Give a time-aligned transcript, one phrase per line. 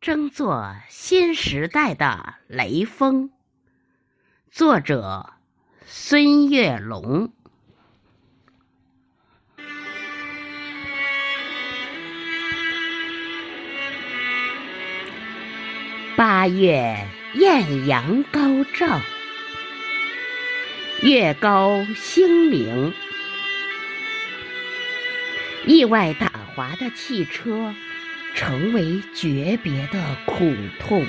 [0.00, 3.30] 争做新时代的雷锋。
[4.50, 5.34] 作者：
[5.84, 7.30] 孙月龙。
[16.16, 19.02] 八月艳阳高照，
[21.02, 22.94] 月高星明，
[25.66, 27.74] 意外打滑的汽车。
[28.34, 31.06] 成为诀别的苦痛。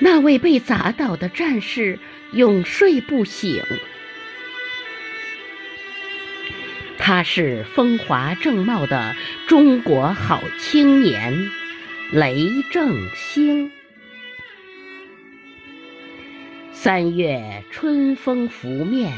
[0.00, 1.98] 那位被砸倒的战士
[2.32, 3.62] 永睡不醒。
[6.98, 9.14] 他是风华正茂的
[9.46, 11.50] 中国好青年
[12.10, 13.70] 雷正兴。
[16.72, 19.12] 三月春风拂面，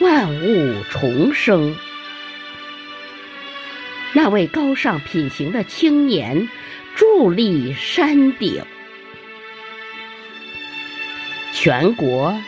[0.00, 1.76] 万物重生。
[4.14, 6.48] 那位高尚品行的青年
[6.96, 8.62] 伫立山顶，
[11.54, 12.38] 全国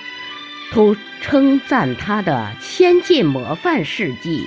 [0.72, 4.46] 都称赞他的先进模范事迹。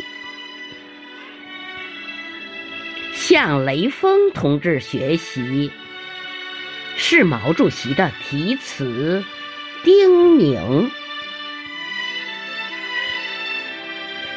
[3.16, 5.72] 向雷锋同志学习，
[6.98, 9.26] 是毛主席的题词
[9.84, 10.88] 叮咛。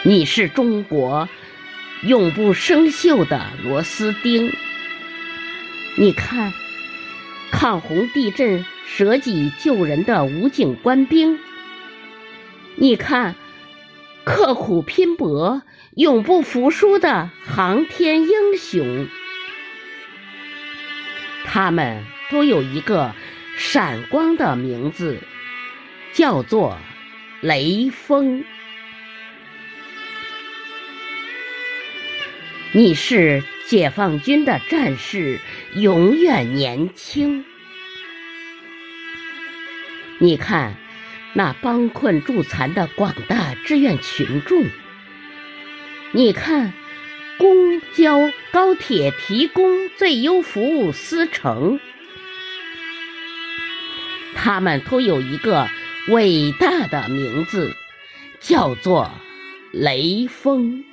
[0.02, 1.28] 你是中国。
[2.02, 4.52] 永不生锈的螺丝钉。
[5.96, 6.52] 你看，
[7.50, 11.36] 抗洪地震舍己救人的武警官兵；
[12.76, 13.34] 你看，
[14.24, 15.62] 刻苦拼搏、
[15.94, 19.08] 永不服输的航天英雄。
[21.44, 23.12] 他们都有一个
[23.58, 25.18] 闪光的名字，
[26.14, 26.78] 叫做
[27.42, 28.44] 雷锋。
[32.72, 35.40] 你是解放军的战士，
[35.74, 37.44] 永远年轻。
[40.18, 40.76] 你看，
[41.32, 44.66] 那帮困助残的广大志愿群众；
[46.12, 46.72] 你看，
[47.38, 51.80] 公交、高铁提供最优服务司乘，
[54.36, 55.68] 他们都有一个
[56.06, 57.74] 伟大的名字，
[58.38, 59.10] 叫做
[59.72, 60.84] 雷锋。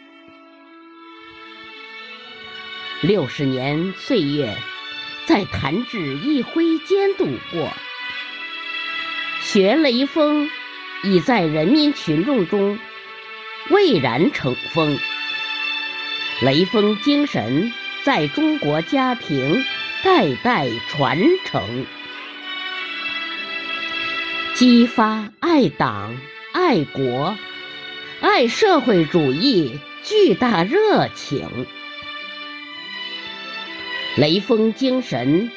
[3.02, 4.58] 六十年岁月，
[5.28, 7.72] 在弹指一挥间度过。
[9.40, 10.50] 学雷锋，
[11.04, 12.80] 已在人民群众中
[13.70, 14.98] 蔚然成风。
[16.42, 17.72] 雷锋精神
[18.04, 19.64] 在中国家庭
[20.04, 21.86] 代代传承，
[24.56, 26.18] 激发爱党、
[26.52, 27.38] 爱国、
[28.22, 31.68] 爱社会主义巨大热情。
[34.18, 35.52] 雷锋精神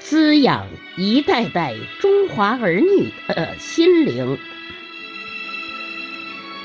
[0.00, 4.36] 滋养一代代中华儿女的心灵，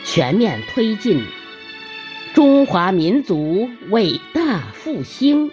[0.04, 1.24] 全面推进
[2.34, 5.52] 中华民族伟大复兴。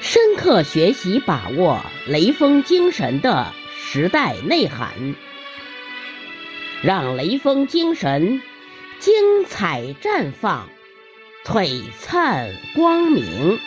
[0.00, 5.14] 深刻学习把握雷锋精神的时代内涵，
[6.82, 8.40] 让雷锋精神
[8.98, 10.66] 精彩绽放。
[11.44, 13.58] 璀璨光明，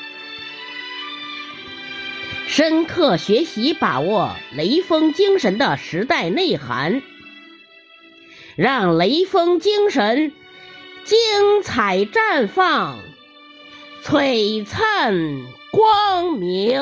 [2.48, 7.02] 深刻学习把握雷锋精神的时代内涵，
[8.56, 10.32] 让雷锋精神
[11.04, 13.00] 精彩绽放，
[14.04, 15.42] 璀璨
[15.72, 16.80] 光明。